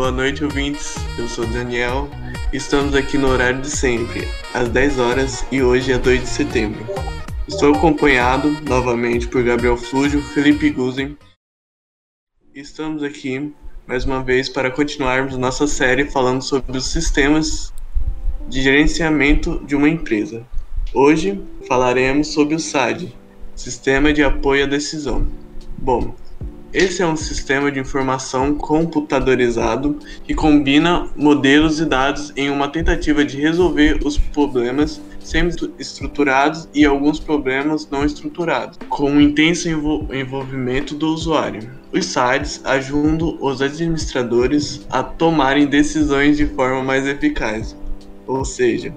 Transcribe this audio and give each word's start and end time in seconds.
Boa 0.00 0.10
noite, 0.10 0.42
ouvintes. 0.42 0.94
Eu 1.18 1.28
sou 1.28 1.46
Daniel. 1.46 2.08
Estamos 2.54 2.94
aqui 2.94 3.18
no 3.18 3.28
horário 3.28 3.60
de 3.60 3.68
sempre, 3.68 4.26
às 4.54 4.66
10 4.70 4.98
horas, 4.98 5.44
e 5.52 5.62
hoje 5.62 5.92
é 5.92 5.98
2 5.98 6.22
de 6.22 6.26
setembro. 6.26 6.86
Estou 7.46 7.74
acompanhado 7.74 8.50
novamente 8.62 9.28
por 9.28 9.44
Gabriel 9.44 9.76
Flúgio, 9.76 10.22
Felipe 10.22 10.70
Guzen. 10.70 11.18
Estamos 12.54 13.02
aqui 13.02 13.52
mais 13.86 14.06
uma 14.06 14.22
vez 14.22 14.48
para 14.48 14.70
continuarmos 14.70 15.36
nossa 15.36 15.66
série 15.66 16.06
falando 16.06 16.40
sobre 16.40 16.78
os 16.78 16.86
sistemas 16.86 17.70
de 18.48 18.62
gerenciamento 18.62 19.62
de 19.66 19.76
uma 19.76 19.88
empresa. 19.90 20.46
Hoje 20.94 21.44
falaremos 21.68 22.28
sobre 22.28 22.54
o 22.54 22.58
SAD, 22.58 23.14
Sistema 23.54 24.14
de 24.14 24.22
Apoio 24.22 24.64
à 24.64 24.66
Decisão. 24.66 25.28
Bom, 25.76 26.14
esse 26.72 27.02
é 27.02 27.06
um 27.06 27.16
sistema 27.16 27.70
de 27.70 27.80
informação 27.80 28.54
computadorizado 28.54 29.98
que 30.24 30.34
combina 30.34 31.08
modelos 31.16 31.80
e 31.80 31.84
dados 31.84 32.32
em 32.36 32.48
uma 32.48 32.68
tentativa 32.68 33.24
de 33.24 33.36
resolver 33.40 33.98
os 34.04 34.16
problemas 34.16 35.00
semi-estruturados 35.18 36.68
e 36.72 36.84
alguns 36.84 37.18
problemas 37.18 37.88
não 37.90 38.04
estruturados, 38.04 38.78
com 38.88 39.10
um 39.10 39.20
intenso 39.20 39.68
envolvimento 39.68 40.94
do 40.94 41.08
usuário. 41.08 41.68
Os 41.92 42.06
sites 42.06 42.60
ajudam 42.64 43.36
os 43.40 43.60
administradores 43.60 44.86
a 44.90 45.02
tomarem 45.02 45.66
decisões 45.66 46.36
de 46.36 46.46
forma 46.46 46.84
mais 46.84 47.04
eficaz, 47.06 47.76
ou 48.26 48.44
seja, 48.44 48.94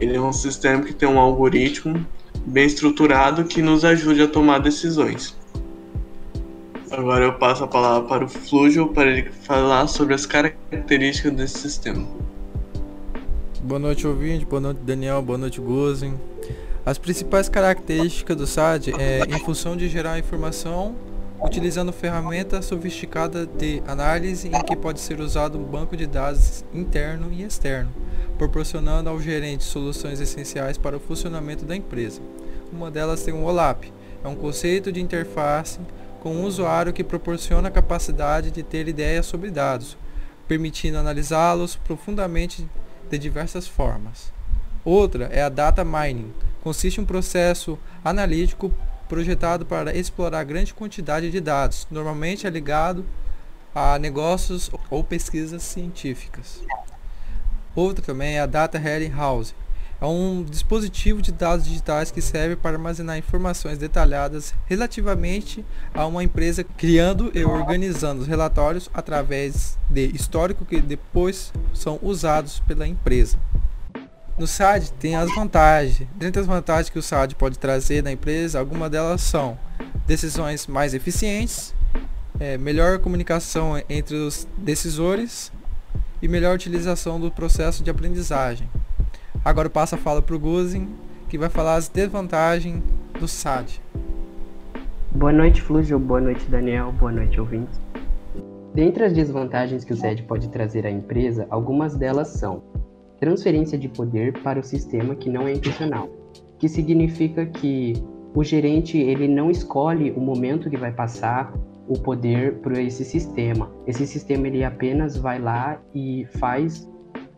ele 0.00 0.16
é 0.16 0.20
um 0.20 0.32
sistema 0.32 0.82
que 0.82 0.94
tem 0.94 1.08
um 1.08 1.18
algoritmo 1.18 2.04
bem 2.46 2.66
estruturado 2.66 3.44
que 3.44 3.60
nos 3.60 3.84
ajude 3.84 4.22
a 4.22 4.28
tomar 4.28 4.58
decisões. 4.58 5.36
Agora 6.96 7.24
eu 7.24 7.32
passo 7.32 7.64
a 7.64 7.66
palavra 7.66 8.08
para 8.08 8.24
o 8.24 8.28
Flúgio 8.28 8.86
para 8.88 9.10
ele 9.10 9.28
falar 9.42 9.88
sobre 9.88 10.14
as 10.14 10.26
características 10.26 11.32
desse 11.32 11.58
sistema. 11.58 12.06
Boa 13.64 13.80
noite, 13.80 14.06
ouvinte. 14.06 14.44
Boa 14.44 14.60
noite, 14.60 14.78
Daniel. 14.78 15.20
Boa 15.20 15.36
noite, 15.36 15.60
Gozen. 15.60 16.14
As 16.86 16.96
principais 16.96 17.48
características 17.48 18.36
do 18.36 18.46
SAD 18.46 18.92
é 18.96 19.24
em 19.28 19.40
função 19.40 19.76
de 19.76 19.88
gerar 19.88 20.20
informação 20.20 20.94
utilizando 21.42 21.92
ferramenta 21.92 22.62
sofisticada 22.62 23.44
de 23.44 23.82
análise 23.88 24.48
em 24.48 24.62
que 24.62 24.76
pode 24.76 25.00
ser 25.00 25.18
usado 25.18 25.58
um 25.58 25.64
banco 25.64 25.96
de 25.96 26.06
dados 26.06 26.64
interno 26.72 27.32
e 27.32 27.42
externo, 27.42 27.92
proporcionando 28.38 29.10
ao 29.10 29.20
gerente 29.20 29.64
soluções 29.64 30.20
essenciais 30.20 30.78
para 30.78 30.96
o 30.96 31.00
funcionamento 31.00 31.64
da 31.64 31.74
empresa. 31.74 32.22
Uma 32.72 32.90
delas 32.90 33.22
tem 33.24 33.34
o 33.34 33.42
OLAP, 33.44 33.92
é 34.22 34.28
um 34.28 34.36
conceito 34.36 34.90
de 34.92 35.02
interface 35.02 35.78
com 36.24 36.36
um 36.36 36.44
usuário 36.44 36.90
que 36.90 37.04
proporciona 37.04 37.68
a 37.68 37.70
capacidade 37.70 38.50
de 38.50 38.62
ter 38.62 38.88
ideias 38.88 39.26
sobre 39.26 39.50
dados, 39.50 39.94
permitindo 40.48 40.96
analisá-los 40.96 41.76
profundamente 41.76 42.66
de 43.10 43.18
diversas 43.18 43.68
formas. 43.68 44.32
Outra 44.82 45.26
é 45.26 45.42
a 45.42 45.50
data 45.50 45.84
mining. 45.84 46.32
Consiste 46.62 46.96
em 46.98 47.02
um 47.02 47.06
processo 47.06 47.78
analítico 48.02 48.72
projetado 49.06 49.66
para 49.66 49.94
explorar 49.94 50.44
grande 50.44 50.72
quantidade 50.72 51.30
de 51.30 51.40
dados, 51.40 51.86
normalmente 51.90 52.46
é 52.46 52.50
ligado 52.50 53.04
a 53.74 53.98
negócios 53.98 54.70
ou 54.88 55.04
pesquisas 55.04 55.62
científicas. 55.62 56.62
Outra 57.76 58.02
também 58.02 58.36
é 58.36 58.40
a 58.40 58.46
Data 58.46 58.80
House, 59.14 59.54
é 60.00 60.06
um 60.06 60.42
dispositivo 60.42 61.22
de 61.22 61.32
dados 61.32 61.64
digitais 61.64 62.10
que 62.10 62.20
serve 62.20 62.56
para 62.56 62.76
armazenar 62.76 63.16
informações 63.16 63.78
detalhadas 63.78 64.54
relativamente 64.66 65.64
a 65.94 66.06
uma 66.06 66.22
empresa, 66.22 66.64
criando 66.64 67.30
e 67.34 67.44
organizando 67.44 68.22
os 68.22 68.26
relatórios 68.26 68.90
através 68.92 69.78
de 69.88 70.06
histórico 70.14 70.64
que 70.64 70.80
depois 70.80 71.52
são 71.72 71.98
usados 72.02 72.60
pela 72.60 72.86
empresa. 72.86 73.38
No 74.36 74.48
SAD 74.48 74.90
tem 74.94 75.14
as 75.14 75.32
vantagens. 75.32 76.08
Dentre 76.16 76.40
as 76.40 76.46
vantagens 76.46 76.90
que 76.90 76.98
o 76.98 77.02
SAD 77.02 77.36
pode 77.36 77.56
trazer 77.56 78.02
na 78.02 78.10
empresa, 78.10 78.58
algumas 78.58 78.90
delas 78.90 79.20
são 79.20 79.56
decisões 80.06 80.66
mais 80.66 80.92
eficientes, 80.92 81.72
é, 82.40 82.58
melhor 82.58 82.98
comunicação 82.98 83.80
entre 83.88 84.16
os 84.16 84.46
decisores 84.58 85.52
e 86.20 86.26
melhor 86.26 86.56
utilização 86.56 87.20
do 87.20 87.30
processo 87.30 87.84
de 87.84 87.90
aprendizagem. 87.90 88.68
Agora 89.44 89.66
eu 89.66 89.70
passo 89.70 89.94
a 89.94 89.98
fala 89.98 90.22
para 90.22 90.34
o 90.34 90.38
Guzin, 90.38 90.88
que 91.28 91.36
vai 91.36 91.50
falar 91.50 91.74
as 91.74 91.86
desvantagens 91.86 92.82
do 93.20 93.28
SAD. 93.28 93.78
Boa 95.10 95.32
noite, 95.32 95.60
Flúgio. 95.60 95.98
Boa 95.98 96.18
noite, 96.18 96.46
Daniel. 96.48 96.90
Boa 96.92 97.12
noite, 97.12 97.38
ouvintes. 97.38 97.78
Dentre 98.74 99.04
as 99.04 99.12
desvantagens 99.12 99.84
que 99.84 99.92
o 99.92 99.96
SAD 99.96 100.22
pode 100.22 100.48
trazer 100.48 100.86
à 100.86 100.90
empresa, 100.90 101.46
algumas 101.50 101.94
delas 101.94 102.28
são 102.28 102.62
transferência 103.20 103.76
de 103.76 103.86
poder 103.86 104.32
para 104.42 104.58
o 104.58 104.64
sistema 104.64 105.14
que 105.14 105.28
não 105.28 105.46
é 105.46 105.52
intencional, 105.52 106.08
que 106.58 106.66
significa 106.66 107.44
que 107.44 108.02
o 108.34 108.42
gerente 108.42 108.96
ele 108.96 109.28
não 109.28 109.50
escolhe 109.50 110.10
o 110.12 110.20
momento 110.20 110.70
que 110.70 110.76
vai 110.78 110.90
passar 110.90 111.52
o 111.86 111.98
poder 111.98 112.60
para 112.60 112.80
esse 112.80 113.04
sistema. 113.04 113.70
Esse 113.86 114.06
sistema 114.06 114.48
ele 114.48 114.64
apenas 114.64 115.18
vai 115.18 115.38
lá 115.38 115.78
e 115.94 116.26
faz 116.38 116.88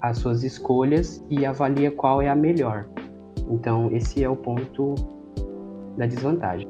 as 0.08 0.18
suas 0.18 0.42
escolhas 0.42 1.24
e 1.30 1.44
avalia 1.44 1.90
qual 1.90 2.20
é 2.20 2.28
a 2.28 2.34
melhor. 2.34 2.86
Então, 3.50 3.90
esse 3.92 4.22
é 4.22 4.28
o 4.28 4.36
ponto 4.36 4.94
da 5.96 6.06
desvantagem. 6.06 6.68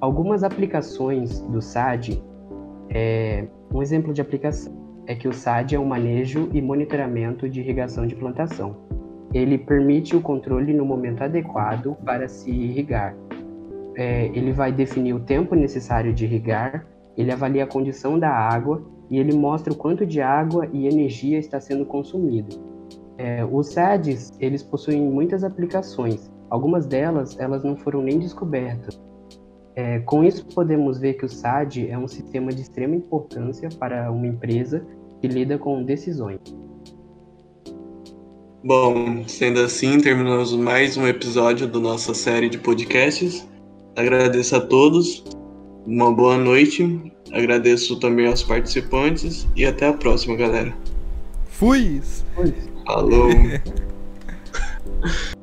Algumas 0.00 0.42
aplicações 0.42 1.40
do 1.40 1.60
SAD, 1.60 2.22
é, 2.88 3.46
um 3.72 3.82
exemplo 3.82 4.12
de 4.12 4.20
aplicação 4.20 4.80
é 5.06 5.14
que 5.14 5.26
o 5.26 5.32
SAD 5.32 5.74
é 5.74 5.78
o 5.78 5.84
manejo 5.84 6.48
e 6.52 6.62
monitoramento 6.62 7.48
de 7.48 7.60
irrigação 7.60 8.06
de 8.06 8.14
plantação. 8.14 8.76
Ele 9.34 9.58
permite 9.58 10.14
o 10.14 10.20
controle 10.20 10.72
no 10.72 10.84
momento 10.84 11.22
adequado 11.22 11.96
para 12.04 12.28
se 12.28 12.48
irrigar. 12.48 13.16
É, 13.96 14.26
ele 14.26 14.52
vai 14.52 14.70
definir 14.70 15.12
o 15.14 15.20
tempo 15.20 15.56
necessário 15.56 16.12
de 16.12 16.24
irrigar, 16.24 16.86
ele 17.16 17.32
avalia 17.32 17.64
a 17.64 17.66
condição 17.66 18.18
da 18.18 18.30
água 18.30 18.82
e 19.10 19.18
ele 19.18 19.36
mostra 19.36 19.72
o 19.72 19.76
quanto 19.76 20.06
de 20.06 20.20
água 20.20 20.68
e 20.72 20.86
energia 20.86 21.38
está 21.38 21.60
sendo 21.60 21.84
consumido. 21.84 22.69
É, 23.20 23.44
os 23.44 23.66
SADs, 23.66 24.32
eles 24.40 24.62
possuem 24.62 25.02
muitas 25.02 25.44
aplicações. 25.44 26.30
Algumas 26.48 26.86
delas, 26.86 27.38
elas 27.38 27.62
não 27.62 27.76
foram 27.76 28.00
nem 28.00 28.18
descobertas. 28.18 28.98
É, 29.76 29.98
com 30.00 30.24
isso, 30.24 30.46
podemos 30.54 30.98
ver 30.98 31.14
que 31.14 31.26
o 31.26 31.28
SAD 31.28 31.88
é 31.90 31.98
um 31.98 32.08
sistema 32.08 32.50
de 32.50 32.62
extrema 32.62 32.96
importância 32.96 33.68
para 33.78 34.10
uma 34.10 34.26
empresa 34.26 34.82
que 35.20 35.28
lida 35.28 35.58
com 35.58 35.84
decisões. 35.84 36.40
Bom, 38.64 39.28
sendo 39.28 39.60
assim, 39.60 39.98
terminamos 39.98 40.56
mais 40.56 40.96
um 40.96 41.06
episódio 41.06 41.66
da 41.66 41.78
nossa 41.78 42.14
série 42.14 42.48
de 42.48 42.56
podcasts. 42.56 43.46
Agradeço 43.94 44.56
a 44.56 44.60
todos, 44.60 45.22
uma 45.86 46.10
boa 46.10 46.38
noite 46.38 47.12
Agradeço 47.32 47.98
também 48.00 48.26
aos 48.26 48.42
participantes 48.42 49.46
e 49.54 49.64
até 49.64 49.86
a 49.86 49.92
próxima, 49.92 50.36
galera. 50.36 50.74
Fui! 51.46 52.02
Falou! 52.90 53.30